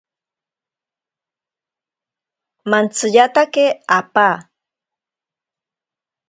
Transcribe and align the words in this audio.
Mantsiyatake 2.69 3.65
apaa. 3.97 4.35